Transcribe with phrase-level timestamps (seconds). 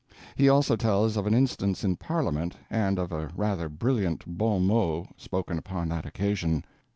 [0.35, 5.09] He also tells of an instance in parliament, and of a rather brilliant bon mot
[5.15, 6.63] spoken upon that occasion.